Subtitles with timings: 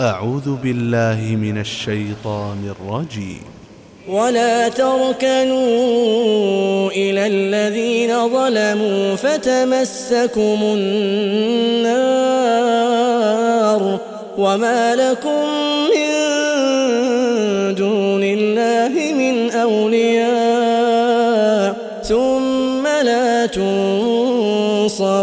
[0.00, 3.42] أعوذ بالله من الشيطان الرجيم.
[4.08, 5.60] ولا تركنوا
[6.90, 11.92] إلى الذين ظلموا فتمسكم النار
[14.38, 15.44] وما لكم
[15.94, 16.12] من
[17.74, 20.92] دون الله من أولياء
[22.02, 23.46] ثم لا
[24.90, 25.22] تنصرون.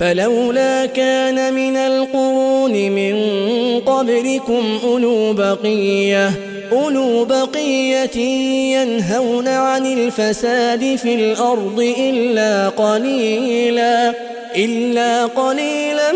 [0.00, 3.14] فلولا كان من القرون من
[3.80, 6.30] قبلكم أولو بقية
[6.72, 8.16] أولو بقية
[8.76, 14.14] ينهون عن الفساد في الأرض إلا قليلا
[14.56, 16.12] إلا قليلا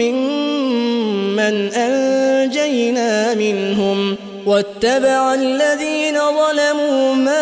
[0.00, 4.16] ممن أنجينا منهم.
[4.46, 7.41] واتبع الذين ظلموا ما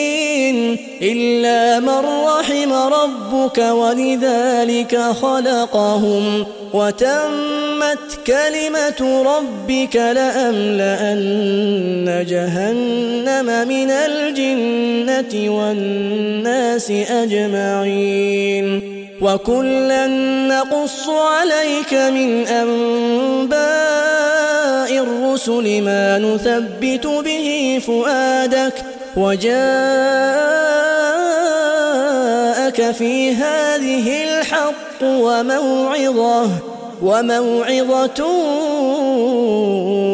[1.01, 11.25] إلا من رحم ربك ولذلك خلقهم وتمت كلمة ربك لأملأن
[12.29, 18.81] جهنم من الجنة والناس أجمعين
[19.21, 20.07] وكلا
[20.47, 23.61] نقص عليك من أنباء
[25.03, 28.73] الرسل ما نثبت به فؤادك
[29.17, 29.51] وجاءك
[32.91, 36.49] في هذه الحق وموعظة
[37.01, 38.25] وموعظة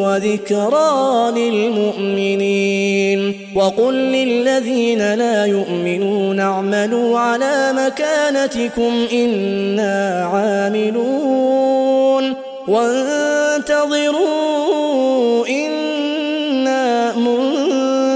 [0.02, 3.20] وذكرى للمؤمنين.
[3.56, 12.34] وقل للذين لا يؤمنون اعملوا على مكانتكم إنا عاملون.
[12.68, 14.28] وانتظروا
[15.48, 17.77] إنا منتظرون.